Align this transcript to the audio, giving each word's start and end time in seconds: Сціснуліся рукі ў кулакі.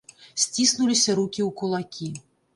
Сціснуліся 0.43 1.15
рукі 1.21 1.41
ў 1.47 1.53
кулакі. 1.61 2.11